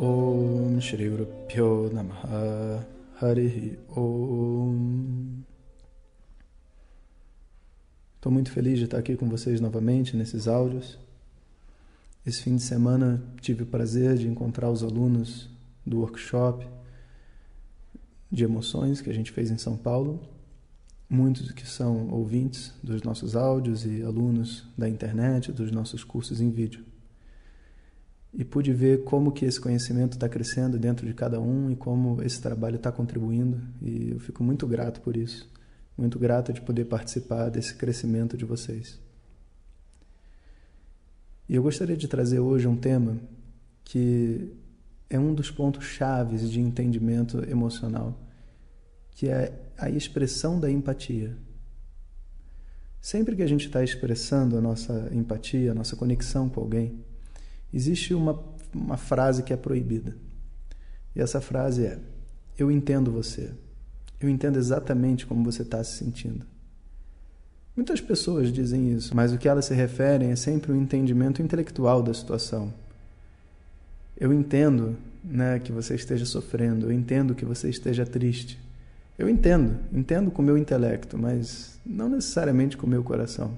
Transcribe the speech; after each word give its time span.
Om 0.00 0.80
Shri 0.80 1.12
Namaha 1.92 2.84
Om 3.96 5.44
Estou 8.24 8.32
muito 8.32 8.50
feliz 8.50 8.78
de 8.78 8.86
estar 8.86 8.96
aqui 8.96 9.16
com 9.16 9.28
vocês 9.28 9.60
novamente 9.60 10.16
nesses 10.16 10.48
áudios. 10.48 10.98
Esse 12.24 12.40
fim 12.40 12.56
de 12.56 12.62
semana 12.62 13.22
tive 13.42 13.64
o 13.64 13.66
prazer 13.66 14.16
de 14.16 14.26
encontrar 14.26 14.70
os 14.70 14.82
alunos 14.82 15.50
do 15.84 15.98
workshop 15.98 16.66
de 18.32 18.42
emoções 18.42 19.02
que 19.02 19.10
a 19.10 19.12
gente 19.12 19.30
fez 19.30 19.50
em 19.50 19.58
São 19.58 19.76
Paulo. 19.76 20.26
Muitos 21.06 21.52
que 21.52 21.68
são 21.68 22.08
ouvintes 22.08 22.72
dos 22.82 23.02
nossos 23.02 23.36
áudios 23.36 23.84
e 23.84 24.02
alunos 24.02 24.66
da 24.74 24.88
internet, 24.88 25.52
dos 25.52 25.70
nossos 25.70 26.02
cursos 26.02 26.40
em 26.40 26.48
vídeo. 26.48 26.82
E 28.32 28.42
pude 28.42 28.72
ver 28.72 29.04
como 29.04 29.32
que 29.32 29.44
esse 29.44 29.60
conhecimento 29.60 30.14
está 30.14 30.30
crescendo 30.30 30.78
dentro 30.78 31.06
de 31.06 31.12
cada 31.12 31.38
um 31.38 31.70
e 31.70 31.76
como 31.76 32.22
esse 32.22 32.40
trabalho 32.40 32.76
está 32.76 32.90
contribuindo. 32.90 33.60
E 33.82 34.12
eu 34.12 34.18
fico 34.18 34.42
muito 34.42 34.66
grato 34.66 35.02
por 35.02 35.14
isso 35.14 35.52
muito 35.96 36.18
grato 36.18 36.52
de 36.52 36.60
poder 36.60 36.86
participar 36.86 37.50
desse 37.50 37.74
crescimento 37.74 38.36
de 38.36 38.44
vocês. 38.44 38.98
E 41.48 41.54
eu 41.54 41.62
gostaria 41.62 41.96
de 41.96 42.08
trazer 42.08 42.40
hoje 42.40 42.66
um 42.66 42.76
tema 42.76 43.18
que 43.84 44.52
é 45.10 45.18
um 45.18 45.34
dos 45.34 45.50
pontos 45.50 45.84
chaves 45.84 46.50
de 46.50 46.60
entendimento 46.60 47.38
emocional, 47.48 48.18
que 49.12 49.28
é 49.28 49.52
a 49.76 49.90
expressão 49.90 50.58
da 50.58 50.70
empatia. 50.70 51.36
Sempre 53.00 53.36
que 53.36 53.42
a 53.42 53.46
gente 53.46 53.66
está 53.66 53.84
expressando 53.84 54.56
a 54.56 54.60
nossa 54.60 55.10
empatia, 55.12 55.72
a 55.72 55.74
nossa 55.74 55.94
conexão 55.94 56.48
com 56.48 56.60
alguém, 56.60 57.04
existe 57.72 58.14
uma, 58.14 58.42
uma 58.74 58.96
frase 58.96 59.42
que 59.42 59.52
é 59.52 59.56
proibida. 59.56 60.16
E 61.14 61.20
essa 61.20 61.40
frase 61.40 61.84
é: 61.84 61.98
Eu 62.56 62.70
entendo 62.70 63.12
você. 63.12 63.52
Eu 64.24 64.30
entendo 64.30 64.58
exatamente 64.58 65.26
como 65.26 65.44
você 65.44 65.60
está 65.60 65.84
se 65.84 65.98
sentindo. 65.98 66.46
Muitas 67.76 68.00
pessoas 68.00 68.50
dizem 68.50 68.90
isso, 68.90 69.14
mas 69.14 69.34
o 69.34 69.38
que 69.38 69.46
elas 69.46 69.66
se 69.66 69.74
referem 69.74 70.30
é 70.30 70.36
sempre 70.36 70.72
o 70.72 70.74
um 70.74 70.80
entendimento 70.80 71.42
intelectual 71.42 72.02
da 72.02 72.14
situação. 72.14 72.72
Eu 74.18 74.32
entendo 74.32 74.96
né, 75.22 75.58
que 75.58 75.70
você 75.70 75.94
esteja 75.94 76.24
sofrendo, 76.24 76.86
eu 76.86 76.92
entendo 76.92 77.34
que 77.34 77.44
você 77.44 77.68
esteja 77.68 78.06
triste. 78.06 78.58
Eu 79.18 79.28
entendo, 79.28 79.78
entendo 79.92 80.30
com 80.30 80.40
o 80.40 80.44
meu 80.44 80.56
intelecto, 80.56 81.18
mas 81.18 81.78
não 81.84 82.08
necessariamente 82.08 82.78
com 82.78 82.86
o 82.86 82.90
meu 82.90 83.04
coração. 83.04 83.52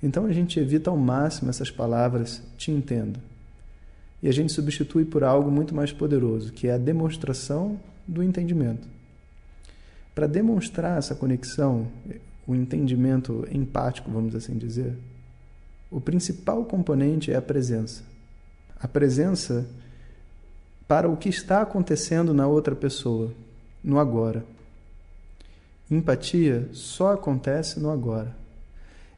Então 0.00 0.24
a 0.24 0.32
gente 0.32 0.60
evita 0.60 0.88
ao 0.88 0.96
máximo 0.96 1.50
essas 1.50 1.70
palavras 1.70 2.40
te 2.56 2.70
entendo. 2.70 3.18
E 4.22 4.28
a 4.28 4.32
gente 4.32 4.52
substitui 4.52 5.04
por 5.04 5.24
algo 5.24 5.50
muito 5.50 5.74
mais 5.74 5.92
poderoso, 5.92 6.52
que 6.52 6.68
é 6.68 6.74
a 6.74 6.78
demonstração 6.78 7.80
do 8.06 8.22
entendimento. 8.22 8.94
Para 10.14 10.26
demonstrar 10.26 10.98
essa 10.98 11.14
conexão, 11.14 11.88
o 12.46 12.54
entendimento 12.54 13.46
empático, 13.50 14.10
vamos 14.10 14.34
assim 14.34 14.56
dizer, 14.56 14.96
o 15.90 16.00
principal 16.00 16.64
componente 16.64 17.32
é 17.32 17.36
a 17.36 17.42
presença. 17.42 18.02
A 18.78 18.86
presença 18.86 19.66
para 20.86 21.08
o 21.08 21.16
que 21.16 21.28
está 21.28 21.62
acontecendo 21.62 22.34
na 22.34 22.46
outra 22.46 22.74
pessoa, 22.74 23.32
no 23.82 23.98
agora. 23.98 24.44
Empatia 25.90 26.68
só 26.72 27.12
acontece 27.12 27.80
no 27.80 27.90
agora. 27.90 28.36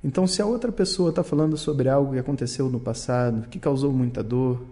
Então, 0.03 0.27
se 0.27 0.41
a 0.41 0.47
outra 0.47 0.71
pessoa 0.71 1.11
está 1.11 1.25
falando 1.25 1.57
sobre 1.57 1.89
algo 1.89 2.13
que 2.13 2.19
aconteceu 2.19 2.69
no 2.71 2.79
passado, 2.79 3.49
que 3.49 3.59
causou 3.59 3.93
muita 3.93 4.23
dor, 4.23 4.63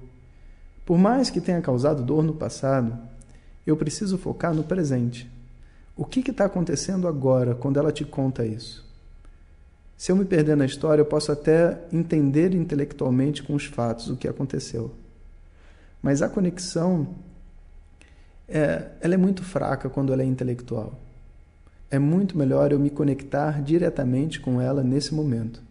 por 0.87 0.97
mais 0.97 1.31
que 1.31 1.41
tenha 1.41 1.61
causado 1.61 2.03
dor 2.03 2.23
no 2.23 2.35
passado, 2.35 2.97
eu 3.67 3.77
preciso 3.77 4.17
focar 4.17 4.55
no 4.55 4.63
presente. 4.63 5.29
O 5.97 6.05
que 6.05 6.29
está 6.31 6.47
acontecendo 6.47 7.07
agora 7.07 7.55
quando 7.55 7.79
ela 7.79 7.93
te 7.93 8.05
conta 8.05 8.45
isso? 8.45 8.85
Se 9.97 10.11
eu 10.11 10.17
me 10.17 10.25
perder 10.25 10.57
na 10.57 10.67
história, 10.67 11.01
eu 11.01 11.07
posso 11.07 11.31
até 11.31 11.79
entender 11.93 12.53
intelectualmente 12.53 13.43
com 13.45 13.55
os 13.55 13.67
fatos 13.67 14.11
o 14.11 14.17
que 14.17 14.27
aconteceu. 14.27 14.91
Mas 16.03 16.21
a 16.21 16.29
conexão 16.29 17.15
é, 18.49 18.91
ela 19.01 19.15
é 19.15 19.17
muito 19.17 19.45
fraca 19.45 19.89
quando 19.89 20.13
ela 20.13 20.23
é 20.23 20.27
intelectual. 20.27 20.99
É 21.89 21.99
muito 21.99 22.37
melhor 22.37 22.73
eu 22.73 22.79
me 22.79 22.91
conectar 22.91 23.63
diretamente 23.63 24.41
com 24.41 24.61
ela 24.61 24.83
nesse 24.83 25.15
momento. 25.15 25.63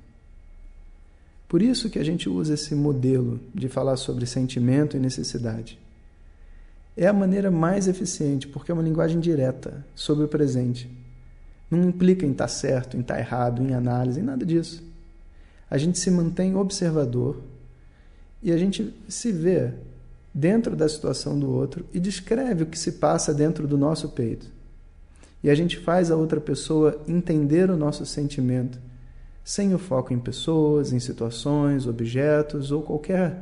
Por 1.50 1.62
isso 1.62 1.90
que 1.90 2.00
a 2.00 2.04
gente 2.04 2.30
usa 2.30 2.54
esse 2.54 2.74
modelo 2.74 3.42
de 3.54 3.68
falar 3.68 3.98
sobre 3.98 4.26
sentimento 4.26 4.96
e 4.96 5.00
necessidade 5.02 5.83
é 6.96 7.08
a 7.08 7.14
maneira 7.14 7.50
mais 7.50 7.88
eficiente, 7.88 8.48
porque 8.48 8.72
é 8.72 8.74
uma 8.74 8.84
linguagem 8.84 9.20
direta 9.20 9.86
sobre 9.96 10.26
o 10.26 10.28
presente. 10.28 10.90
Não 11.70 11.90
implica 11.90 12.26
em 12.26 12.32
estar 12.32 12.48
certo, 12.48 12.96
em 12.96 13.02
estar 13.02 13.20
errado, 13.20 13.64
em 13.64 13.74
análise, 13.74 14.20
em 14.20 14.24
nada 14.24 14.46
disso. 14.46 14.84
A 15.70 15.78
gente 15.78 15.98
se 15.98 16.12
mantém 16.12 16.56
observador 16.56 17.42
e 18.42 18.52
a 18.52 18.58
gente 18.58 18.94
se 19.08 19.32
vê 19.32 19.74
dentro 20.34 20.76
da 20.76 20.88
situação 20.88 21.40
do 21.40 21.50
outro 21.50 21.86
e 21.94 22.00
descreve 22.00 22.64
o 22.64 22.68
que 22.68 22.78
se 22.78 22.94
passa 22.94 23.34
dentro 23.34 23.68
do 23.68 23.78
nosso 23.78 24.10
peito. 24.10 24.48
E 25.44 25.50
a 25.50 25.56
gente 25.56 25.78
faz 25.80 26.10
a 26.10 26.16
outra 26.16 26.40
pessoa 26.40 27.02
entender 27.08 27.70
o 27.70 27.78
nosso 27.78 28.06
sentimento, 28.06 28.80
sem 29.44 29.74
o 29.74 29.80
foco 29.80 30.14
em 30.14 30.20
pessoas, 30.20 30.94
em 30.94 31.00
situações, 31.00 31.86
objetos 31.86 32.72
ou 32.72 32.82
qualquer 32.82 33.42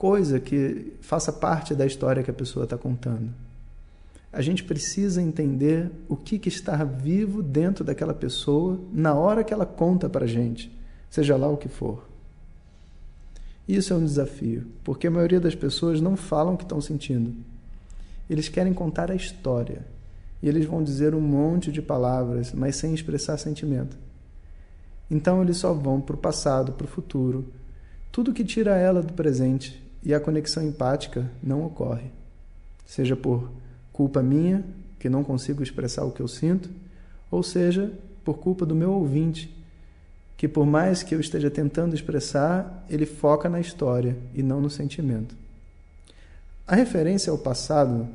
coisa 0.00 0.40
que 0.40 0.94
faça 1.02 1.30
parte 1.30 1.74
da 1.74 1.84
história 1.84 2.22
que 2.22 2.30
a 2.30 2.34
pessoa 2.34 2.64
está 2.64 2.78
contando. 2.78 3.30
A 4.32 4.40
gente 4.40 4.64
precisa 4.64 5.20
entender 5.20 5.90
o 6.08 6.16
que, 6.16 6.38
que 6.38 6.48
está 6.48 6.82
vivo 6.84 7.42
dentro 7.42 7.84
daquela 7.84 8.14
pessoa 8.14 8.80
na 8.94 9.12
hora 9.12 9.44
que 9.44 9.52
ela 9.52 9.66
conta 9.66 10.08
para 10.08 10.26
gente, 10.26 10.74
seja 11.10 11.36
lá 11.36 11.48
o 11.48 11.58
que 11.58 11.68
for. 11.68 12.08
Isso 13.68 13.92
é 13.92 13.96
um 13.96 14.02
desafio, 14.02 14.68
porque 14.82 15.06
a 15.06 15.10
maioria 15.10 15.38
das 15.38 15.54
pessoas 15.54 16.00
não 16.00 16.16
falam 16.16 16.54
o 16.54 16.56
que 16.56 16.64
estão 16.64 16.80
sentindo. 16.80 17.34
Eles 18.28 18.48
querem 18.48 18.72
contar 18.72 19.10
a 19.10 19.14
história. 19.14 19.84
E 20.42 20.48
eles 20.48 20.64
vão 20.64 20.82
dizer 20.82 21.14
um 21.14 21.20
monte 21.20 21.70
de 21.70 21.82
palavras, 21.82 22.54
mas 22.54 22.76
sem 22.76 22.94
expressar 22.94 23.36
sentimento. 23.36 23.98
Então 25.10 25.42
eles 25.42 25.58
só 25.58 25.74
vão 25.74 26.00
para 26.00 26.16
o 26.16 26.18
passado, 26.18 26.72
para 26.72 26.86
o 26.86 26.88
futuro, 26.88 27.44
tudo 28.10 28.32
que 28.32 28.42
tira 28.42 28.78
ela 28.78 29.02
do 29.02 29.12
presente 29.12 29.89
e 30.02 30.14
a 30.14 30.20
conexão 30.20 30.62
empática 30.62 31.30
não 31.42 31.64
ocorre. 31.64 32.10
Seja 32.86 33.14
por 33.14 33.50
culpa 33.92 34.22
minha, 34.22 34.64
que 34.98 35.08
não 35.08 35.24
consigo 35.24 35.62
expressar 35.62 36.04
o 36.04 36.10
que 36.10 36.20
eu 36.20 36.28
sinto, 36.28 36.70
ou 37.30 37.42
seja, 37.42 37.92
por 38.24 38.38
culpa 38.38 38.66
do 38.66 38.74
meu 38.74 38.92
ouvinte, 38.92 39.54
que 40.36 40.48
por 40.48 40.66
mais 40.66 41.02
que 41.02 41.14
eu 41.14 41.20
esteja 41.20 41.50
tentando 41.50 41.94
expressar, 41.94 42.84
ele 42.88 43.06
foca 43.06 43.48
na 43.48 43.60
história 43.60 44.16
e 44.34 44.42
não 44.42 44.60
no 44.60 44.70
sentimento. 44.70 45.34
A 46.66 46.74
referência 46.74 47.30
ao 47.30 47.38
passado, 47.38 48.08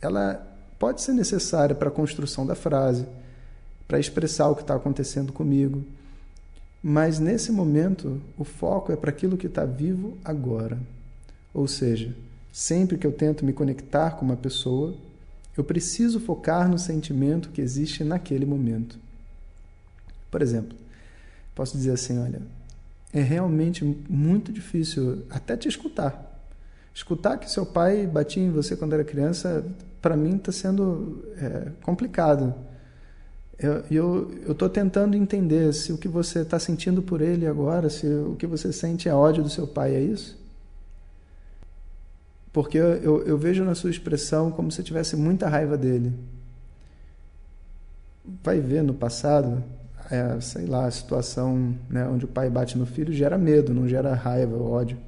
ela 0.00 0.46
pode 0.78 1.02
ser 1.02 1.12
necessária 1.12 1.74
para 1.74 1.88
a 1.88 1.92
construção 1.92 2.46
da 2.46 2.54
frase, 2.54 3.06
para 3.86 3.98
expressar 3.98 4.48
o 4.48 4.54
que 4.54 4.62
está 4.62 4.74
acontecendo 4.74 5.32
comigo, 5.32 5.82
mas 6.82 7.18
nesse 7.18 7.50
momento 7.50 8.20
o 8.36 8.44
foco 8.44 8.92
é 8.92 8.96
para 8.96 9.10
aquilo 9.10 9.36
que 9.36 9.46
está 9.46 9.64
vivo 9.64 10.16
agora. 10.24 10.78
Ou 11.52 11.66
seja, 11.66 12.14
sempre 12.52 12.98
que 12.98 13.06
eu 13.06 13.12
tento 13.12 13.44
me 13.44 13.52
conectar 13.52 14.12
com 14.12 14.24
uma 14.24 14.36
pessoa, 14.36 14.94
eu 15.56 15.64
preciso 15.64 16.20
focar 16.20 16.68
no 16.68 16.78
sentimento 16.78 17.50
que 17.50 17.60
existe 17.60 18.04
naquele 18.04 18.46
momento. 18.46 18.98
Por 20.30 20.42
exemplo, 20.42 20.76
posso 21.54 21.76
dizer 21.76 21.92
assim: 21.92 22.18
olha, 22.18 22.40
é 23.12 23.20
realmente 23.20 23.84
muito 24.08 24.52
difícil 24.52 25.24
até 25.30 25.56
te 25.56 25.68
escutar. 25.68 26.26
Escutar 26.94 27.38
que 27.38 27.50
seu 27.50 27.64
pai 27.64 28.06
batia 28.06 28.42
em 28.42 28.50
você 28.50 28.76
quando 28.76 28.92
era 28.92 29.04
criança, 29.04 29.64
para 30.02 30.16
mim 30.16 30.36
está 30.36 30.52
sendo 30.52 31.24
é, 31.36 31.70
complicado. 31.82 32.54
Eu 33.90 34.30
estou 34.48 34.68
tentando 34.68 35.16
entender 35.16 35.72
se 35.72 35.92
o 35.92 35.98
que 35.98 36.06
você 36.06 36.40
está 36.40 36.60
sentindo 36.60 37.02
por 37.02 37.20
ele 37.20 37.46
agora, 37.46 37.90
se 37.90 38.06
o 38.06 38.36
que 38.36 38.46
você 38.46 38.72
sente 38.72 39.08
é 39.08 39.14
ódio 39.14 39.42
do 39.42 39.50
seu 39.50 39.66
pai, 39.66 39.96
é 39.96 40.00
isso? 40.00 40.38
Porque 42.52 42.78
eu, 42.78 43.22
eu 43.26 43.36
vejo 43.36 43.64
na 43.64 43.74
sua 43.74 43.90
expressão 43.90 44.50
como 44.50 44.70
se 44.70 44.82
tivesse 44.82 45.16
muita 45.16 45.48
raiva 45.48 45.76
dele. 45.76 46.12
Vai 48.42 48.60
ver 48.60 48.82
no 48.82 48.94
passado, 48.94 49.62
é, 50.10 50.40
sei 50.40 50.66
lá, 50.66 50.86
a 50.86 50.90
situação 50.90 51.74
né, 51.88 52.06
onde 52.06 52.24
o 52.24 52.28
pai 52.28 52.48
bate 52.48 52.76
no 52.78 52.86
filho 52.86 53.12
gera 53.12 53.38
medo, 53.38 53.74
não 53.74 53.86
gera 53.86 54.14
raiva 54.14 54.56
ódio. 54.56 54.98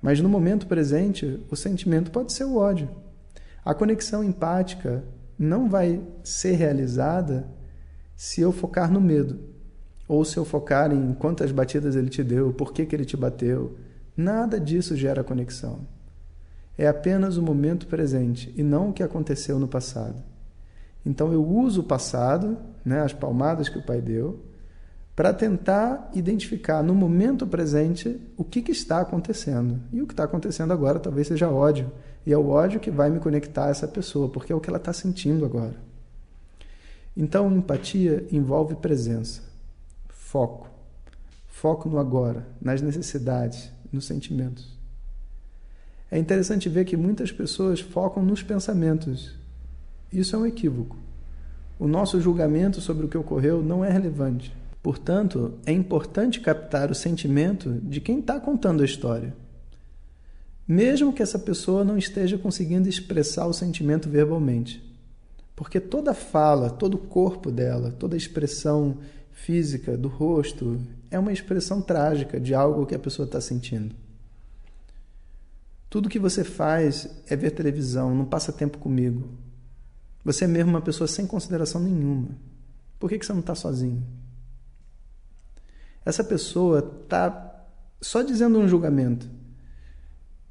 Mas 0.00 0.20
no 0.20 0.28
momento 0.28 0.66
presente, 0.66 1.40
o 1.50 1.56
sentimento 1.56 2.10
pode 2.10 2.32
ser 2.32 2.44
o 2.44 2.56
ódio. 2.56 2.88
A 3.64 3.72
conexão 3.72 4.22
empática 4.22 5.02
não 5.38 5.68
vai 5.68 6.00
ser 6.22 6.52
realizada 6.52 7.46
se 8.16 8.40
eu 8.40 8.52
focar 8.52 8.90
no 8.92 9.00
medo, 9.00 9.40
ou 10.06 10.24
se 10.24 10.36
eu 10.36 10.44
focar 10.44 10.92
em 10.92 11.14
quantas 11.14 11.50
batidas 11.50 11.96
ele 11.96 12.10
te 12.10 12.22
deu, 12.22 12.52
por 12.52 12.72
que, 12.72 12.84
que 12.84 12.94
ele 12.94 13.04
te 13.04 13.16
bateu. 13.16 13.76
Nada 14.16 14.60
disso 14.60 14.94
gera 14.94 15.24
conexão. 15.24 15.80
É 16.76 16.86
apenas 16.86 17.36
o 17.36 17.42
momento 17.42 17.86
presente 17.86 18.52
e 18.56 18.62
não 18.62 18.90
o 18.90 18.92
que 18.92 19.02
aconteceu 19.02 19.58
no 19.58 19.68
passado. 19.68 20.22
Então 21.06 21.32
eu 21.32 21.44
uso 21.46 21.82
o 21.82 21.84
passado, 21.84 22.56
né, 22.84 23.00
as 23.02 23.12
palmadas 23.12 23.68
que 23.68 23.78
o 23.78 23.82
pai 23.82 24.00
deu, 24.00 24.40
para 25.14 25.32
tentar 25.32 26.10
identificar 26.12 26.82
no 26.82 26.94
momento 26.94 27.46
presente 27.46 28.20
o 28.36 28.42
que, 28.42 28.60
que 28.60 28.72
está 28.72 29.00
acontecendo. 29.00 29.80
E 29.92 30.02
o 30.02 30.06
que 30.06 30.12
está 30.12 30.24
acontecendo 30.24 30.72
agora 30.72 30.98
talvez 30.98 31.28
seja 31.28 31.48
ódio. 31.48 31.92
E 32.26 32.32
é 32.32 32.38
o 32.38 32.48
ódio 32.48 32.80
que 32.80 32.90
vai 32.90 33.10
me 33.10 33.20
conectar 33.20 33.66
a 33.66 33.70
essa 33.70 33.86
pessoa, 33.86 34.28
porque 34.28 34.52
é 34.52 34.56
o 34.56 34.60
que 34.60 34.68
ela 34.68 34.78
está 34.78 34.92
sentindo 34.92 35.44
agora. 35.44 35.76
Então, 37.16 37.54
empatia 37.54 38.26
envolve 38.32 38.74
presença, 38.74 39.42
foco. 40.08 40.68
Foco 41.46 41.88
no 41.88 41.98
agora, 41.98 42.44
nas 42.60 42.82
necessidades, 42.82 43.70
nos 43.92 44.06
sentimentos. 44.06 44.73
É 46.14 46.18
interessante 46.20 46.68
ver 46.68 46.84
que 46.84 46.96
muitas 46.96 47.32
pessoas 47.32 47.80
focam 47.80 48.22
nos 48.22 48.40
pensamentos. 48.40 49.34
Isso 50.12 50.36
é 50.36 50.38
um 50.38 50.46
equívoco. 50.46 50.96
O 51.76 51.88
nosso 51.88 52.20
julgamento 52.20 52.80
sobre 52.80 53.04
o 53.04 53.08
que 53.08 53.18
ocorreu 53.18 53.64
não 53.64 53.84
é 53.84 53.90
relevante. 53.90 54.54
Portanto, 54.80 55.54
é 55.66 55.72
importante 55.72 56.38
captar 56.38 56.88
o 56.88 56.94
sentimento 56.94 57.80
de 57.82 58.00
quem 58.00 58.20
está 58.20 58.38
contando 58.38 58.82
a 58.82 58.84
história. 58.84 59.34
Mesmo 60.68 61.12
que 61.12 61.20
essa 61.20 61.36
pessoa 61.36 61.82
não 61.82 61.98
esteja 61.98 62.38
conseguindo 62.38 62.88
expressar 62.88 63.48
o 63.48 63.52
sentimento 63.52 64.08
verbalmente. 64.08 64.80
Porque 65.56 65.80
toda 65.80 66.14
fala, 66.14 66.70
todo 66.70 66.94
o 66.94 66.98
corpo 67.08 67.50
dela, 67.50 67.90
toda 67.90 68.14
a 68.14 68.16
expressão 68.16 68.98
física 69.32 69.96
do 69.96 70.06
rosto 70.06 70.80
é 71.10 71.18
uma 71.18 71.32
expressão 71.32 71.82
trágica 71.82 72.38
de 72.38 72.54
algo 72.54 72.86
que 72.86 72.94
a 72.94 73.00
pessoa 73.00 73.26
está 73.26 73.40
sentindo. 73.40 74.03
Tudo 75.94 76.08
que 76.08 76.18
você 76.18 76.42
faz 76.42 77.08
é 77.28 77.36
ver 77.36 77.52
televisão, 77.52 78.12
não 78.12 78.24
passa 78.24 78.52
tempo 78.52 78.78
comigo. 78.78 79.28
Você 80.24 80.44
é 80.44 80.48
mesmo 80.48 80.70
uma 80.70 80.80
pessoa 80.80 81.06
sem 81.06 81.24
consideração 81.24 81.80
nenhuma. 81.80 82.30
Por 82.98 83.08
que, 83.08 83.16
que 83.16 83.24
você 83.24 83.32
não 83.32 83.38
está 83.38 83.54
sozinho? 83.54 84.04
Essa 86.04 86.24
pessoa 86.24 86.80
está 87.04 87.64
só 88.00 88.22
dizendo 88.22 88.58
um 88.58 88.66
julgamento. 88.66 89.28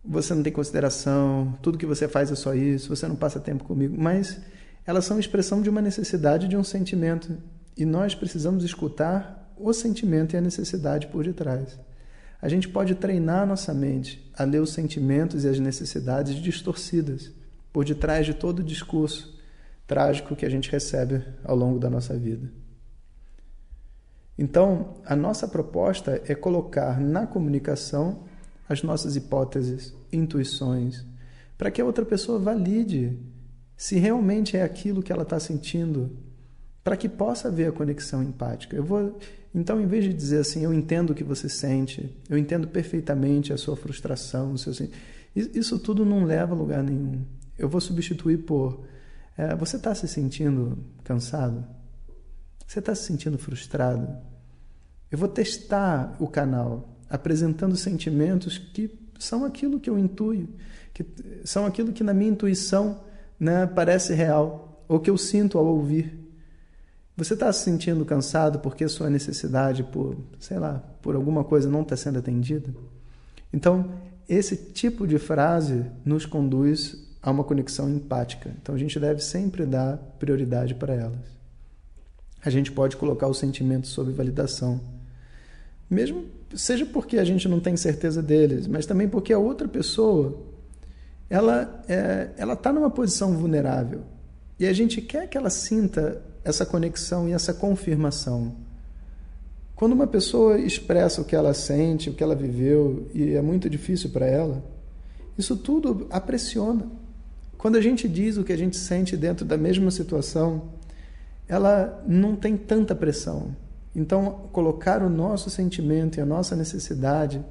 Você 0.06 0.34
não 0.34 0.44
tem 0.44 0.54
consideração, 0.54 1.60
tudo 1.62 1.78
que 1.78 1.86
você 1.86 2.07
faz 2.07 2.31
é 2.31 2.36
só 2.36 2.56
isso, 2.56 2.96
você 2.96 3.06
não 3.06 3.18
passa 3.18 3.38
tempo 3.38 3.66
comigo. 3.66 4.01
Mas 4.01 4.39
elas 4.86 5.04
são 5.04 5.19
expressão 5.19 5.62
de 5.62 5.69
uma 5.69 5.81
necessidade, 5.81 6.48
de 6.48 6.56
um 6.56 6.63
sentimento. 6.63 7.38
E 7.75 7.84
nós 7.84 8.16
precisamos 8.16 8.63
escutar 8.63 9.54
o 9.57 9.74
sentimento 9.74 10.36
e 10.36 10.38
a 10.38 10.42
necessidade 10.42 11.07
por 11.07 11.25
detrás. 11.25 11.78
A 12.44 12.50
gente 12.50 12.68
pode 12.68 12.94
treinar 12.95 13.48
nossa 13.48 13.74
mente 13.74 14.30
a 14.38 14.44
ler 14.44 14.62
os 14.62 14.74
sentimentos 14.74 15.45
e 15.45 15.48
as 15.48 15.60
necessidades 15.60 16.36
distorcidas 16.36 17.31
por 17.72 17.86
detrás 17.86 18.25
de 18.25 18.34
todo 18.34 18.60
o 18.60 18.63
discurso 18.63 19.40
trágico 19.88 20.36
que 20.36 20.45
a 20.45 20.50
gente 20.50 20.69
recebe 20.69 21.24
ao 21.42 21.56
longo 21.56 21.80
da 21.80 21.90
nossa 21.90 22.18
vida. 22.18 22.51
Então, 24.38 24.95
a 25.06 25.16
nossa 25.16 25.48
proposta 25.48 26.22
é 26.28 26.36
colocar 26.36 27.00
na 27.00 27.25
comunicação 27.25 28.25
as 28.68 28.84
nossas 28.84 29.16
hipóteses, 29.16 29.96
intuições, 30.12 31.06
para 31.57 31.72
que 31.72 31.81
a 31.81 31.86
outra 31.86 32.04
pessoa 32.04 32.39
valide 32.39 33.18
se 33.78 33.98
realmente 33.98 34.57
é 34.57 34.63
aquilo 34.63 35.01
que 35.01 35.13
ela 35.13 35.24
está 35.24 35.39
sentindo, 35.39 36.18
para 36.84 36.98
que 36.98 37.07
possa 37.07 37.48
haver 37.48 37.69
a 37.69 37.72
conexão 37.72 38.22
empática. 38.22 38.75
Eu 38.75 38.84
vou 38.84 39.18
então, 39.53 39.79
em 39.79 39.85
vez 39.85 40.03
de 40.03 40.13
dizer 40.13 40.39
assim, 40.39 40.63
eu 40.63 40.73
entendo 40.73 41.11
o 41.11 41.15
que 41.15 41.23
você 41.23 41.47
sente, 41.47 42.09
eu 42.29 42.38
entendo 42.38 42.67
perfeitamente 42.67 43.53
a 43.53 43.57
sua 43.57 43.75
frustração, 43.75 44.53
o 44.53 44.57
seu 44.57 44.73
isso 45.35 45.79
tudo 45.79 46.05
não 46.05 46.25
leva 46.25 46.53
a 46.53 46.57
lugar 46.57 46.83
nenhum. 46.83 47.23
Eu 47.57 47.67
vou 47.67 47.81
substituir 47.81 48.38
por 48.39 48.83
é, 49.38 49.55
você 49.55 49.77
está 49.77 49.94
se 49.95 50.07
sentindo 50.07 50.77
cansado? 51.03 51.65
Você 52.67 52.79
está 52.79 52.94
se 52.94 53.03
sentindo 53.03 53.38
frustrado? 53.38 54.07
Eu 55.11 55.17
vou 55.17 55.27
testar 55.27 56.15
o 56.19 56.27
canal 56.27 56.97
apresentando 57.09 57.75
sentimentos 57.75 58.57
que 58.57 58.91
são 59.19 59.45
aquilo 59.45 59.79
que 59.79 59.89
eu 59.89 59.97
intuio, 59.97 60.50
que 60.94 61.05
são 61.44 61.65
aquilo 61.65 61.91
que 61.91 62.03
na 62.03 62.13
minha 62.13 62.31
intuição 62.31 63.01
né, 63.39 63.65
parece 63.65 64.13
real, 64.13 64.83
ou 64.88 65.00
que 65.00 65.09
eu 65.09 65.17
sinto 65.17 65.57
ao 65.57 65.65
ouvir. 65.65 66.19
Você 67.15 67.36
está 67.36 67.51
se 67.54 67.63
sentindo 67.63 68.04
cansado 68.06 68.60
porque 68.60 68.88
sua 68.88 69.10
necessidade 69.10 69.83
por, 69.83 70.18
sei 70.39 70.57
lá, 70.57 70.83
por 71.01 71.15
alguma 71.15 71.44
coisa 71.44 71.69
não 71.69 71.81
está 71.81 71.95
sendo 71.95 72.19
atendida? 72.19 72.74
Então, 73.51 73.92
esse 74.27 74.56
tipo 74.56 75.06
de 75.06 75.19
frase 75.19 75.86
nos 76.04 76.25
conduz 76.25 76.98
a 77.21 77.30
uma 77.30 77.44
conexão 77.44 77.88
empática. 77.89 78.51
Então, 78.62 78.74
a 78.74 78.77
gente 78.77 79.00
deve 79.00 79.21
sempre 79.21 79.65
dar 79.65 79.98
prioridade 80.18 80.74
para 80.74 80.94
elas. 80.94 81.33
A 82.44 82.50
gente 82.50 82.71
pode 82.71 82.98
colocar 82.98 83.27
o 83.27 83.33
sentimento 83.33 83.88
sob 83.88 84.12
validação, 84.12 84.81
mesmo 85.89 86.25
seja 86.56 86.86
porque 86.86 87.18
a 87.18 87.24
gente 87.24 87.48
não 87.48 87.60
tem 87.60 87.77
certeza 87.77 88.21
deles, 88.21 88.68
mas 88.68 88.86
também 88.86 89.07
porque 89.07 89.31
a 89.31 89.39
outra 89.39 89.68
pessoa 89.68 90.38
ela 91.30 91.83
é, 91.88 92.31
ela 92.38 92.54
está 92.54 92.71
numa 92.71 92.89
posição 92.89 93.36
vulnerável 93.38 94.01
e 94.59 94.65
a 94.65 94.73
gente 94.73 95.01
quer 95.01 95.27
que 95.27 95.38
ela 95.38 95.50
sinta 95.50 96.21
essa 96.44 96.65
conexão 96.65 97.27
e 97.27 97.33
essa 97.33 97.53
confirmação. 97.53 98.55
Quando 99.75 99.94
uma 99.94 100.07
pessoa 100.07 100.59
expressa 100.59 101.21
o 101.21 101.25
que 101.25 101.35
ela 101.35 101.53
sente, 101.53 102.09
o 102.09 102.13
que 102.13 102.23
ela 102.23 102.35
viveu 102.35 103.09
e 103.13 103.33
é 103.33 103.41
muito 103.41 103.69
difícil 103.69 104.11
para 104.11 104.25
ela, 104.25 104.63
isso 105.38 105.57
tudo 105.57 106.07
a 106.09 106.21
pressiona. 106.21 106.85
Quando 107.57 107.77
a 107.77 107.81
gente 107.81 108.07
diz 108.07 108.38
o 108.38 108.44
que 108.44 108.53
a 108.53 108.57
gente 108.57 108.77
sente 108.77 109.17
dentro 109.17 109.45
da 109.45 109.57
mesma 109.57 109.89
situação, 109.89 110.69
ela 111.47 112.03
não 112.07 112.35
tem 112.35 112.55
tanta 112.55 112.94
pressão. 112.94 113.55
Então, 113.95 114.50
colocar 114.51 115.01
o 115.01 115.09
nosso 115.09 115.50
sentimento 115.50 116.17
e 116.17 116.21
a 116.21 116.25
nossa 116.25 116.55
necessidade 116.55 117.43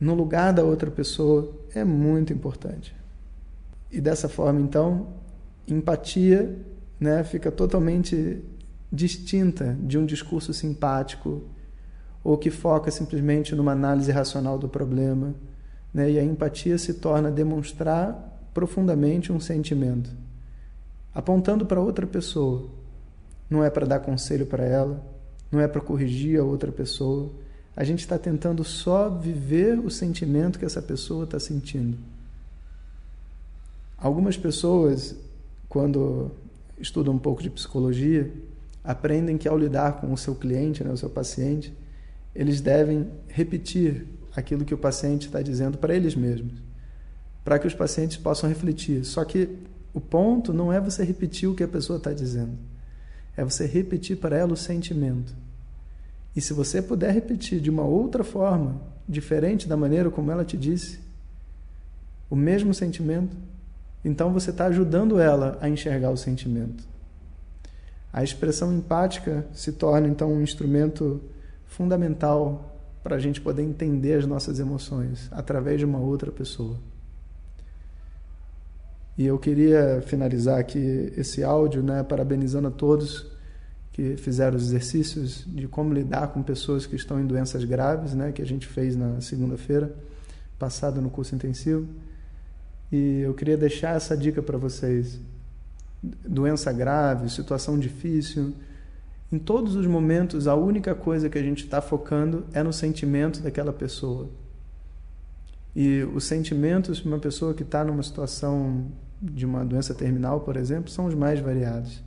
no 0.00 0.14
lugar 0.14 0.52
da 0.52 0.64
outra 0.64 0.90
pessoa 0.90 1.52
é 1.74 1.84
muito 1.84 2.32
importante. 2.32 2.94
E 3.90 4.00
dessa 4.00 4.28
forma, 4.28 4.60
então, 4.60 5.08
empatia 5.72 6.56
né, 7.00 7.24
fica 7.24 7.50
totalmente 7.50 8.44
distinta 8.92 9.76
de 9.80 9.96
um 9.96 10.04
discurso 10.04 10.52
simpático 10.52 11.42
ou 12.22 12.36
que 12.36 12.50
foca 12.50 12.90
simplesmente 12.90 13.54
numa 13.54 13.72
análise 13.72 14.12
racional 14.12 14.58
do 14.58 14.68
problema. 14.68 15.34
Né, 15.92 16.12
e 16.12 16.18
a 16.18 16.22
empatia 16.22 16.76
se 16.78 16.94
torna 16.94 17.30
demonstrar 17.30 18.28
profundamente 18.52 19.32
um 19.32 19.40
sentimento, 19.40 20.10
apontando 21.14 21.64
para 21.64 21.80
outra 21.80 22.06
pessoa. 22.06 22.68
Não 23.48 23.64
é 23.64 23.70
para 23.70 23.86
dar 23.86 24.00
conselho 24.00 24.46
para 24.46 24.64
ela, 24.64 25.04
não 25.50 25.60
é 25.60 25.66
para 25.66 25.80
corrigir 25.80 26.38
a 26.38 26.44
outra 26.44 26.70
pessoa. 26.70 27.30
A 27.74 27.82
gente 27.82 28.00
está 28.00 28.18
tentando 28.18 28.62
só 28.62 29.08
viver 29.08 29.78
o 29.78 29.90
sentimento 29.90 30.58
que 30.58 30.64
essa 30.64 30.82
pessoa 30.82 31.24
está 31.24 31.40
sentindo. 31.40 31.98
Algumas 33.96 34.36
pessoas, 34.36 35.16
quando 35.70 36.32
estudam 36.80 37.14
um 37.14 37.18
pouco 37.18 37.40
de 37.40 37.48
psicologia, 37.48 38.28
aprendem 38.82 39.38
que 39.38 39.46
ao 39.46 39.56
lidar 39.56 40.00
com 40.00 40.12
o 40.12 40.18
seu 40.18 40.34
cliente, 40.34 40.82
né, 40.82 40.90
o 40.90 40.96
seu 40.96 41.08
paciente, 41.08 41.72
eles 42.34 42.60
devem 42.60 43.08
repetir 43.28 44.04
aquilo 44.34 44.64
que 44.64 44.74
o 44.74 44.78
paciente 44.78 45.26
está 45.26 45.40
dizendo 45.40 45.78
para 45.78 45.94
eles 45.94 46.16
mesmos, 46.16 46.60
para 47.44 47.56
que 47.56 47.68
os 47.68 47.74
pacientes 47.74 48.16
possam 48.16 48.48
refletir. 48.48 49.04
Só 49.04 49.24
que 49.24 49.58
o 49.94 50.00
ponto 50.00 50.52
não 50.52 50.72
é 50.72 50.80
você 50.80 51.04
repetir 51.04 51.48
o 51.48 51.54
que 51.54 51.62
a 51.62 51.68
pessoa 51.68 51.98
está 51.98 52.12
dizendo, 52.12 52.58
é 53.36 53.44
você 53.44 53.64
repetir 53.64 54.16
para 54.16 54.36
ela 54.36 54.52
o 54.52 54.56
sentimento. 54.56 55.32
E 56.34 56.40
se 56.40 56.52
você 56.52 56.82
puder 56.82 57.14
repetir 57.14 57.60
de 57.60 57.70
uma 57.70 57.84
outra 57.84 58.24
forma, 58.24 58.80
diferente 59.08 59.68
da 59.68 59.76
maneira 59.76 60.10
como 60.10 60.32
ela 60.32 60.44
te 60.44 60.56
disse, 60.56 60.98
o 62.28 62.34
mesmo 62.34 62.74
sentimento, 62.74 63.36
então 64.04 64.32
você 64.32 64.50
está 64.50 64.66
ajudando 64.66 65.18
ela 65.18 65.58
a 65.60 65.68
enxergar 65.68 66.10
o 66.10 66.16
sentimento. 66.16 66.88
A 68.12 68.24
expressão 68.24 68.72
empática 68.72 69.46
se 69.52 69.72
torna 69.72 70.08
então 70.08 70.32
um 70.32 70.42
instrumento 70.42 71.20
fundamental 71.64 72.76
para 73.02 73.16
a 73.16 73.18
gente 73.18 73.40
poder 73.40 73.62
entender 73.62 74.14
as 74.14 74.26
nossas 74.26 74.58
emoções 74.58 75.28
através 75.30 75.78
de 75.78 75.84
uma 75.84 75.98
outra 75.98 76.30
pessoa. 76.30 76.76
E 79.16 79.26
eu 79.26 79.38
queria 79.38 80.02
finalizar 80.06 80.58
aqui 80.58 81.12
esse 81.16 81.44
áudio, 81.44 81.82
né, 81.82 82.02
parabenizando 82.02 82.68
a 82.68 82.70
todos 82.70 83.30
que 83.92 84.16
fizeram 84.16 84.56
os 84.56 84.64
exercícios 84.64 85.44
de 85.46 85.68
como 85.68 85.92
lidar 85.92 86.28
com 86.28 86.42
pessoas 86.42 86.86
que 86.86 86.96
estão 86.96 87.20
em 87.20 87.26
doenças 87.26 87.64
graves, 87.64 88.14
né, 88.14 88.32
que 88.32 88.40
a 88.40 88.46
gente 88.46 88.66
fez 88.66 88.96
na 88.96 89.20
segunda-feira 89.20 89.94
passada 90.58 91.00
no 91.00 91.10
curso 91.10 91.34
intensivo. 91.34 91.86
E 92.90 93.20
eu 93.20 93.34
queria 93.34 93.56
deixar 93.56 93.96
essa 93.96 94.16
dica 94.16 94.42
para 94.42 94.58
vocês. 94.58 95.20
Doença 96.02 96.72
grave, 96.72 97.28
situação 97.28 97.78
difícil, 97.78 98.54
em 99.32 99.38
todos 99.38 99.76
os 99.76 99.86
momentos, 99.86 100.48
a 100.48 100.56
única 100.56 100.92
coisa 100.92 101.30
que 101.30 101.38
a 101.38 101.42
gente 101.42 101.62
está 101.64 101.80
focando 101.80 102.44
é 102.52 102.64
no 102.64 102.72
sentimento 102.72 103.40
daquela 103.40 103.72
pessoa. 103.72 104.28
E 105.74 106.02
os 106.12 106.24
sentimentos 106.24 106.98
de 106.98 107.06
uma 107.06 107.18
pessoa 107.18 107.54
que 107.54 107.62
está 107.62 107.84
numa 107.84 108.02
situação 108.02 108.86
de 109.22 109.46
uma 109.46 109.64
doença 109.64 109.94
terminal, 109.94 110.40
por 110.40 110.56
exemplo, 110.56 110.90
são 110.90 111.06
os 111.06 111.14
mais 111.14 111.38
variados. 111.38 112.02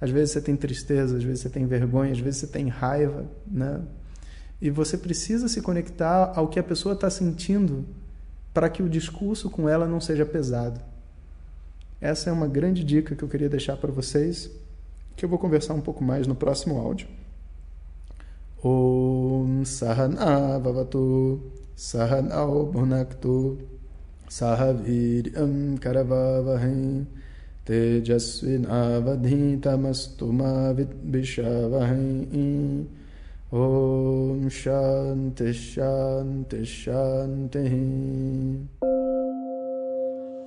Às 0.00 0.08
vezes 0.08 0.30
você 0.30 0.40
tem 0.40 0.56
tristeza, 0.56 1.18
às 1.18 1.22
vezes 1.22 1.40
você 1.40 1.50
tem 1.50 1.66
vergonha, 1.66 2.12
às 2.12 2.18
vezes 2.18 2.40
você 2.40 2.46
tem 2.46 2.68
raiva, 2.68 3.26
né? 3.46 3.82
E 4.62 4.70
você 4.70 4.96
precisa 4.96 5.46
se 5.46 5.60
conectar 5.60 6.32
ao 6.34 6.48
que 6.48 6.58
a 6.58 6.62
pessoa 6.62 6.94
está 6.94 7.10
sentindo 7.10 7.84
para 8.52 8.68
que 8.68 8.82
o 8.82 8.88
discurso 8.88 9.48
com 9.48 9.68
ela 9.68 9.86
não 9.86 10.00
seja 10.00 10.26
pesado. 10.26 10.80
Essa 12.00 12.30
é 12.30 12.32
uma 12.32 12.48
grande 12.48 12.82
dica 12.82 13.14
que 13.14 13.22
eu 13.22 13.28
queria 13.28 13.48
deixar 13.48 13.76
para 13.76 13.92
vocês 13.92 14.50
que 15.16 15.24
eu 15.24 15.28
vou 15.28 15.38
conversar 15.38 15.74
um 15.74 15.82
pouco 15.82 16.02
mais 16.02 16.26
no 16.26 16.34
próximo 16.34 16.78
áudio. 16.78 17.06
Om 18.64 19.64
Sahana 19.64 20.58
Vavatu 20.58 21.40
Sahanao 21.76 22.66
Bhunaktu 22.66 23.58
Sahaviryam 24.28 25.76
Karavavahem 25.78 27.06
Tejasvin 27.64 28.66
Avadhitamastu 28.66 30.26
Om 33.52 34.48
Shanti 34.48 35.52
Shanti 35.52 36.64
Shanti 36.64 37.58